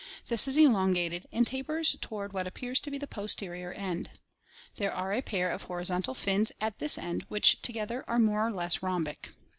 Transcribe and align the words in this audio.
This 0.29 0.47
is 0.47 0.57
elongated 0.57 1.27
and 1.31 1.45
tapers 1.45 1.95
toward 2.01 2.33
what 2.33 2.47
appears 2.47 2.79
to 2.79 2.89
be 2.89 2.97
the 2.97 3.05
posterior 3.05 3.71
end. 3.71 4.09
There 4.77 4.91
are 4.91 5.13
a 5.13 5.21
pair 5.21 5.51
of 5.51 5.65
horizontal 5.65 6.15
fins 6.15 6.51
at 6.59 6.79
this 6.79 6.97
end 6.97 7.23
which 7.27 7.61
together 7.61 8.03
are 8.07 8.17
more 8.17 8.47
or 8.47 8.51
less 8.51 8.81
rhombic. 8.81 9.29